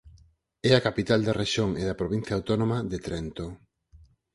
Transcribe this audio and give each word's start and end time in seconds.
É 0.69 0.71
a 0.75 0.83
capital 0.87 1.19
da 1.23 1.37
rexión 1.41 1.69
e 1.81 1.83
da 1.89 1.99
provincia 2.01 2.33
autónoma 2.37 2.77
de 2.91 2.97
Trento. 3.05 3.45